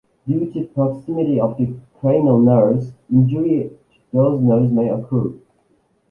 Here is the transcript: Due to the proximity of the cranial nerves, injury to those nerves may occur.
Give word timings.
Due 0.27 0.47
to 0.51 0.61
the 0.61 0.65
proximity 0.65 1.39
of 1.39 1.55
the 1.59 1.75
cranial 1.99 2.39
nerves, 2.39 2.91
injury 3.13 3.69
to 3.91 3.99
those 4.13 4.41
nerves 4.41 4.71
may 4.71 4.89
occur. 4.89 5.31